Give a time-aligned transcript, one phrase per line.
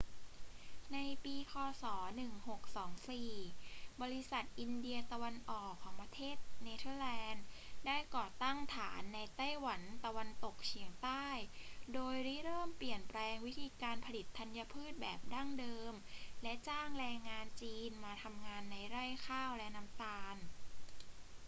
[0.93, 1.83] ในปีค ศ.
[2.57, 7.43] 1624 บริษัทอินเดียตะวันออกของประเทศเนเธอร์แลนด์
[7.85, 11.25] ได้ก่อตั้งฐานในไต้หวันตะวันตกเฉียงใต้
[11.93, 15.93] โดยริเริ่มเปลี่ยนแปลงวิธีการผลิตธัญพืชแบบดั้งเดิม
[16.41, 20.35] และจ้างแรงงานจีนมาทำงานในไร่ข้าวและน้ำตาล